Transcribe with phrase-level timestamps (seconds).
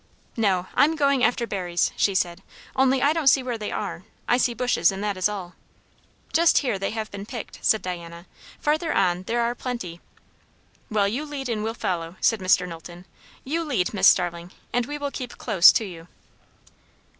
[0.35, 2.41] "No, I'm going after berries," she said.
[2.75, 4.01] "Only, I don't see where they are.
[4.27, 5.53] I see bushes, and that is all."
[6.33, 8.25] "Just here they have been picked," said Diana.
[8.59, 10.01] "Farther on there are plenty."
[10.89, 12.67] "Well, you lead and we'll follow," said Mr.
[12.67, 13.05] Knowlton.
[13.43, 16.07] "You lead, Miss Starling, and we will keep close to you."